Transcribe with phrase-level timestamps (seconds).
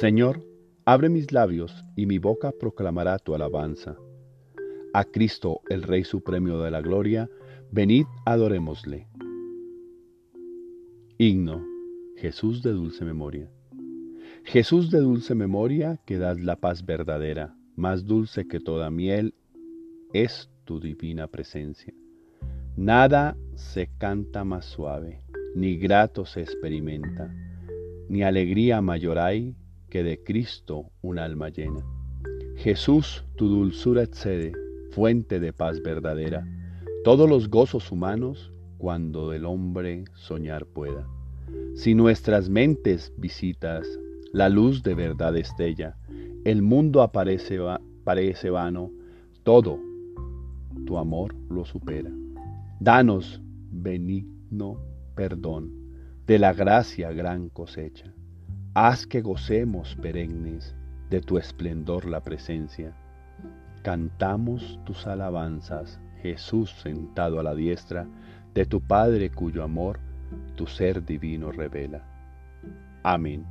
[0.00, 0.44] Señor,
[0.84, 3.96] abre mis labios y mi boca proclamará tu alabanza.
[4.92, 7.30] A Cristo, el Rey Supremo de la Gloria,
[7.72, 9.08] venid adorémosle.
[11.16, 11.64] Himno,
[12.18, 13.50] Jesús de dulce memoria.
[14.44, 19.32] Jesús de dulce memoria, que das la paz verdadera, más dulce que toda miel,
[20.12, 21.94] es tu divina presencia.
[22.76, 25.22] Nada se canta más suave,
[25.54, 27.34] ni grato se experimenta,
[28.10, 29.56] ni alegría mayor hay
[29.96, 31.82] que de Cristo un alma llena.
[32.56, 34.52] Jesús, tu dulzura excede,
[34.90, 36.46] fuente de paz verdadera,
[37.02, 41.08] todos los gozos humanos cuando del hombre soñar pueda.
[41.76, 43.88] Si nuestras mentes visitas,
[44.34, 45.96] la luz de verdad estella,
[46.44, 47.58] el mundo aparece,
[48.04, 48.90] parece vano,
[49.44, 49.80] todo
[50.84, 52.10] tu amor lo supera.
[52.80, 54.78] Danos benigno
[55.14, 55.72] perdón
[56.26, 58.12] de la gracia gran cosecha.
[58.78, 60.76] Haz que gocemos perennes
[61.08, 62.92] de tu esplendor la presencia.
[63.82, 68.06] Cantamos tus alabanzas, Jesús sentado a la diestra
[68.52, 69.98] de tu Padre cuyo amor
[70.56, 72.04] tu ser divino revela.
[73.02, 73.46] Amén.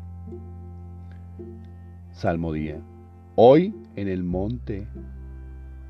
[2.12, 2.80] Salmo día.
[3.34, 4.88] Hoy en el monte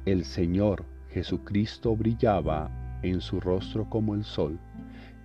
[0.06, 2.72] el Señor Jesucristo brillaba
[3.04, 4.58] en su rostro como el sol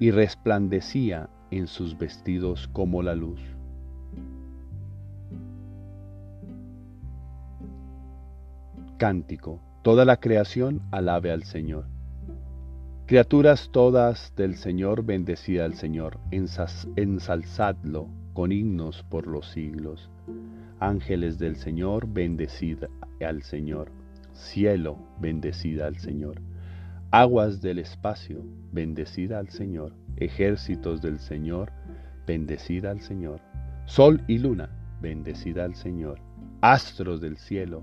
[0.01, 3.41] y resplandecía en sus vestidos como la luz.
[9.01, 9.63] Cántico.
[9.81, 11.87] Toda la creación alabe al Señor.
[13.07, 20.11] Criaturas todas del Señor, bendecida al Señor, ensalzadlo con himnos por los siglos.
[20.81, 22.91] Ángeles del Señor, bendecida
[23.27, 23.91] al Señor.
[24.35, 26.43] Cielo, bendecida al Señor.
[27.11, 29.95] Aguas del espacio, bendecida al Señor.
[30.17, 31.73] Ejércitos del Señor,
[32.27, 33.41] bendecida al Señor.
[33.87, 34.69] Sol y luna,
[35.01, 36.21] bendecida al Señor.
[36.61, 37.83] Astros del cielo,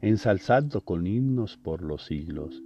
[0.00, 2.62] ensalzadlo con himnos por los siglos.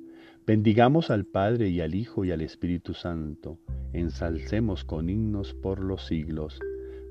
[0.46, 3.58] Bendigamos al Padre y al Hijo y al Espíritu Santo,
[3.92, 6.58] ensalcemos con himnos por los siglos.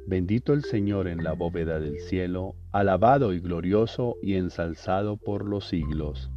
[0.07, 5.67] Bendito el Señor en la bóveda del cielo, alabado y glorioso y ensalzado por los
[5.67, 6.31] siglos.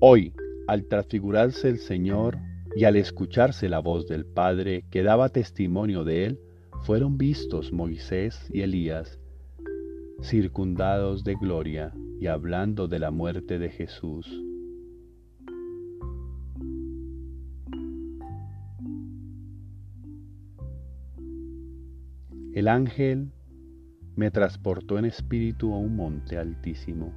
[0.00, 0.32] Hoy,
[0.66, 2.38] al transfigurarse el Señor
[2.74, 6.40] y al escucharse la voz del Padre que daba testimonio de él,
[6.82, 9.18] fueron vistos Moisés y Elías,
[10.22, 14.26] circundados de gloria y hablando de la muerte de Jesús.
[22.54, 23.32] El ángel
[24.16, 27.12] me transportó en espíritu a un monte altísimo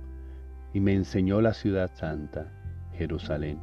[0.73, 2.51] y me enseñó la ciudad santa,
[2.93, 3.57] Jerusalén,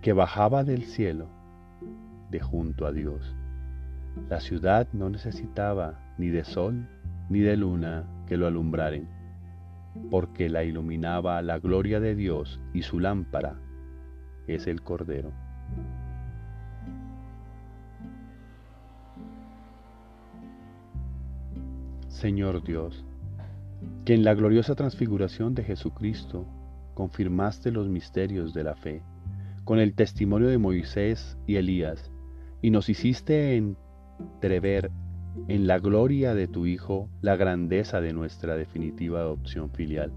[0.00, 1.28] que bajaba del cielo
[2.30, 3.36] de junto a Dios.
[4.30, 6.88] La ciudad no necesitaba ni de sol
[7.28, 9.08] ni de luna que lo alumbraren,
[10.10, 13.58] porque la iluminaba la gloria de Dios y su lámpara
[14.46, 15.32] es el Cordero.
[22.08, 23.04] Señor Dios,
[24.04, 26.46] que en la gloriosa transfiguración de Jesucristo
[26.94, 29.02] confirmaste los misterios de la fe,
[29.64, 32.10] con el testimonio de Moisés y Elías,
[32.62, 34.90] y nos hiciste entrever
[35.48, 40.12] en la gloria de tu Hijo la grandeza de nuestra definitiva adopción filial.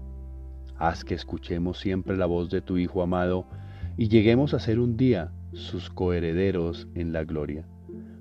[0.76, 3.46] Haz que escuchemos siempre la voz de tu Hijo amado
[3.96, 7.66] y lleguemos a ser un día sus coherederos en la gloria.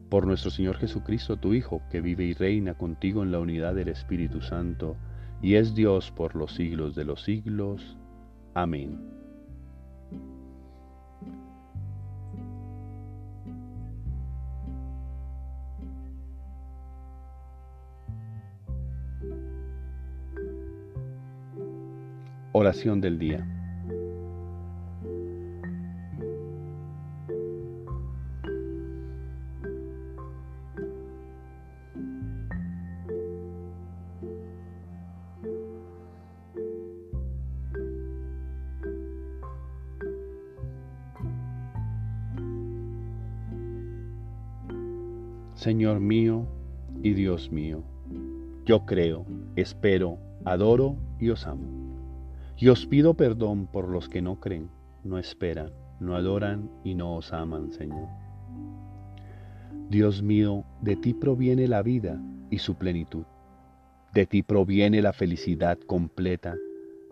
[0.09, 3.89] Por nuestro Señor Jesucristo, tu Hijo, que vive y reina contigo en la unidad del
[3.89, 4.97] Espíritu Santo,
[5.41, 7.97] y es Dios por los siglos de los siglos.
[8.55, 9.18] Amén.
[22.51, 23.45] Oración del día.
[45.53, 46.47] Señor mío
[47.03, 47.83] y Dios mío,
[48.65, 49.25] yo creo,
[49.55, 51.78] espero, adoro y os amo.
[52.61, 54.69] Y os pido perdón por los que no creen,
[55.05, 55.71] no esperan,
[56.01, 58.09] no adoran y no os aman, Señor.
[59.89, 62.21] Dios mío, de ti proviene la vida
[62.51, 63.23] y su plenitud.
[64.13, 66.57] De ti proviene la felicidad completa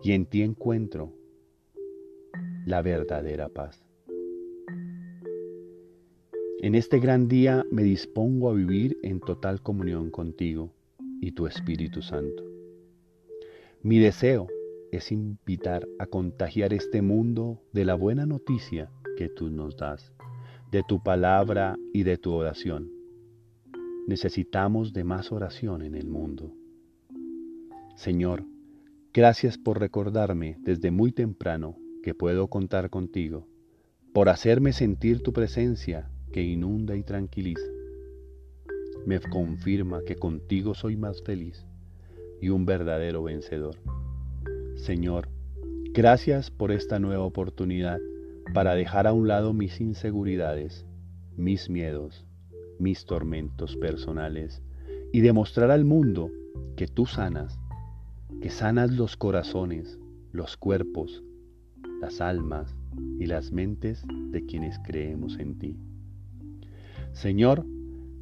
[0.02, 1.14] y en ti encuentro
[2.66, 3.82] la verdadera paz.
[6.60, 10.74] En este gran día me dispongo a vivir en total comunión contigo
[11.22, 12.44] y tu Espíritu Santo.
[13.80, 14.48] Mi deseo
[14.92, 20.12] es invitar a contagiar este mundo de la buena noticia que tú nos das,
[20.70, 22.90] de tu palabra y de tu oración.
[24.06, 26.52] Necesitamos de más oración en el mundo.
[27.96, 28.44] Señor,
[29.12, 33.46] gracias por recordarme desde muy temprano que puedo contar contigo,
[34.14, 37.66] por hacerme sentir tu presencia que inunda y tranquiliza.
[39.04, 41.66] Me confirma que contigo soy más feliz
[42.40, 43.76] y un verdadero vencedor.
[44.78, 45.28] Señor,
[45.92, 47.98] gracias por esta nueva oportunidad
[48.54, 50.86] para dejar a un lado mis inseguridades,
[51.36, 52.24] mis miedos,
[52.78, 54.62] mis tormentos personales
[55.12, 56.30] y demostrar al mundo
[56.76, 57.58] que tú sanas,
[58.40, 59.98] que sanas los corazones,
[60.32, 61.24] los cuerpos,
[62.00, 62.74] las almas
[63.18, 65.76] y las mentes de quienes creemos en ti.
[67.12, 67.66] Señor,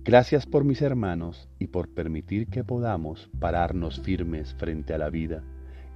[0.02, 5.44] gracias por mis hermanos y por permitir que podamos pararnos firmes frente a la vida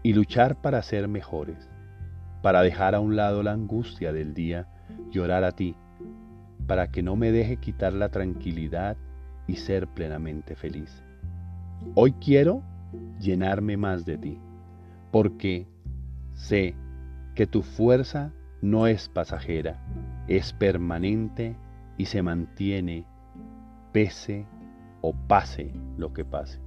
[0.03, 1.69] y luchar para ser mejores,
[2.43, 4.67] para dejar a un lado la angustia del día
[5.13, 5.77] y orar a ti,
[6.67, 8.97] para que no me deje quitar la tranquilidad
[9.47, 11.03] y ser plenamente feliz.
[11.95, 12.63] Hoy quiero
[13.19, 14.39] llenarme más de ti,
[15.11, 15.67] porque
[16.35, 16.75] sé
[17.35, 18.33] que tu fuerza
[18.63, 19.83] no es pasajera,
[20.29, 21.57] es permanente
[21.97, 23.07] y se mantiene
[23.93, 24.47] pese
[25.01, 26.61] o pase lo que pase.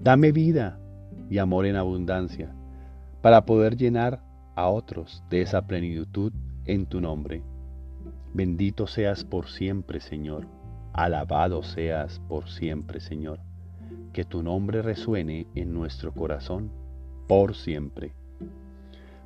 [0.00, 0.78] Dame vida
[1.30, 2.54] y amor en abundancia
[3.22, 4.22] para poder llenar
[4.54, 6.32] a otros de esa plenitud
[6.66, 7.42] en tu nombre.
[8.34, 10.46] Bendito seas por siempre, Señor.
[10.92, 13.40] Alabado seas por siempre, Señor.
[14.12, 16.70] Que tu nombre resuene en nuestro corazón
[17.26, 18.12] por siempre.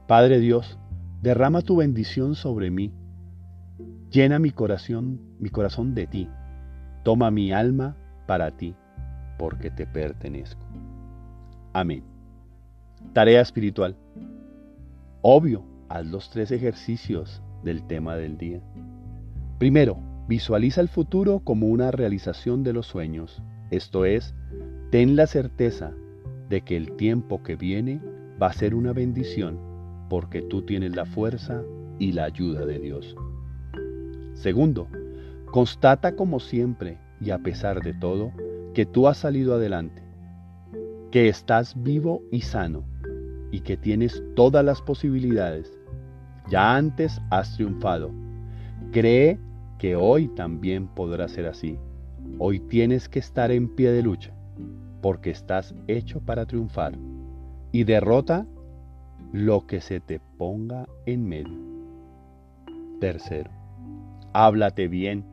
[0.06, 0.79] Padre Dios,
[1.23, 2.93] derrama tu bendición sobre mí
[4.15, 6.29] Llena mi corazón, mi corazón de ti.
[7.03, 7.96] Toma mi alma
[8.29, 8.77] para ti,
[9.39, 10.65] porque te pertenezco.
[11.75, 12.05] Amén.
[13.15, 13.97] Tarea espiritual.
[15.23, 18.61] Obvio, haz los tres ejercicios del tema del día.
[19.59, 23.43] Primero, visualiza el futuro como una realización de los sueños.
[23.73, 24.37] Esto es,
[24.93, 25.93] ten la certeza
[26.49, 28.01] de que el tiempo que viene
[28.41, 29.59] va a ser una bendición
[30.09, 31.61] porque tú tienes la fuerza
[31.99, 33.17] y la ayuda de Dios.
[34.35, 34.87] Segundo,
[35.47, 38.31] constata como siempre y a pesar de todo
[38.75, 40.04] que tú has salido adelante,
[41.15, 42.83] que estás vivo y sano
[43.53, 45.79] y que tienes todas las posibilidades.
[46.51, 48.11] Ya antes has triunfado.
[48.91, 49.39] Cree
[49.79, 51.79] que hoy también podrá ser así.
[52.41, 54.35] Hoy tienes que estar en pie de lucha,
[55.03, 56.99] porque estás hecho para triunfar.
[57.71, 58.44] Y derrota
[59.33, 61.61] lo que se te ponga en medio.
[62.99, 63.53] Tercero,
[64.33, 65.25] háblate bien.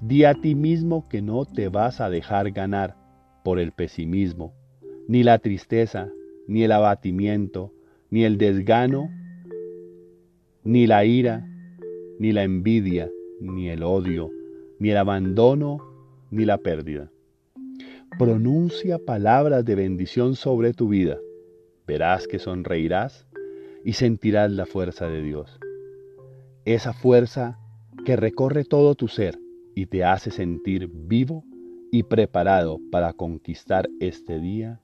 [0.00, 2.96] Di a ti mismo que no te vas a dejar ganar
[3.44, 4.54] por el pesimismo,
[5.10, 6.08] ni la tristeza,
[6.46, 7.72] ni el abatimiento,
[8.10, 9.10] ni el desgano,
[10.62, 11.44] ni la ira,
[12.20, 14.30] ni la envidia, ni el odio,
[14.78, 15.78] ni el abandono,
[16.30, 17.10] ni la pérdida.
[18.20, 21.18] Pronuncia palabras de bendición sobre tu vida.
[21.88, 23.26] Verás que sonreirás
[23.84, 25.58] y sentirás la fuerza de Dios.
[26.64, 27.58] Esa fuerza
[28.04, 29.40] que recorre todo tu ser
[29.74, 31.42] y te hace sentir vivo
[31.90, 34.80] y preparado para conquistar este día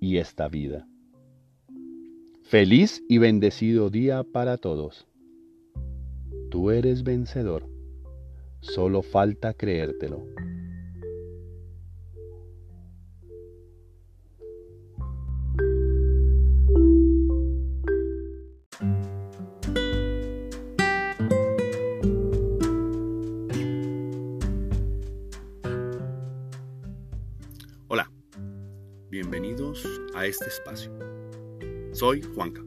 [0.00, 0.86] y esta vida.
[2.42, 5.06] Feliz y bendecido día para todos.
[6.50, 7.68] Tú eres vencedor.
[8.60, 10.24] Solo falta creértelo.
[31.96, 32.62] Soy Juanca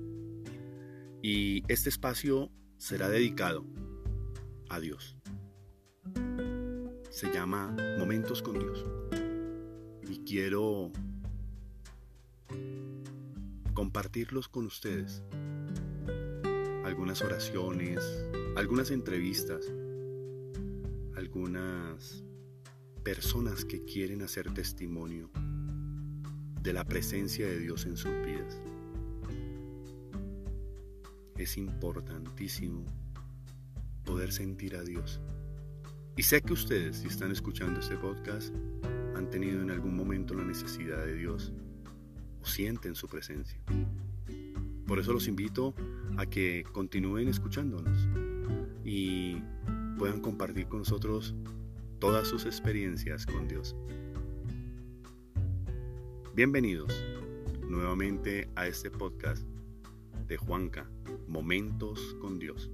[1.21, 3.63] y este espacio será dedicado
[4.69, 5.15] a Dios.
[7.11, 8.83] Se llama Momentos con Dios
[10.09, 10.91] y quiero
[13.75, 15.21] compartirlos con ustedes.
[16.83, 18.03] Algunas oraciones,
[18.55, 19.71] algunas entrevistas,
[21.15, 22.23] algunas
[23.03, 25.29] personas que quieren hacer testimonio
[26.63, 28.59] de la presencia de Dios en sus vidas.
[31.39, 32.83] Es importantísimo
[34.03, 35.21] poder sentir a Dios.
[36.17, 38.53] Y sé que ustedes, si están escuchando este podcast,
[39.15, 41.53] han tenido en algún momento la necesidad de Dios
[42.41, 43.57] o sienten su presencia.
[44.85, 45.73] Por eso los invito
[46.17, 48.09] a que continúen escuchándonos
[48.83, 49.41] y
[49.97, 51.33] puedan compartir con nosotros
[51.99, 53.77] todas sus experiencias con Dios.
[56.35, 57.01] Bienvenidos
[57.69, 59.48] nuevamente a este podcast
[60.29, 60.89] de Juanca,
[61.27, 62.71] Momentos con Dios.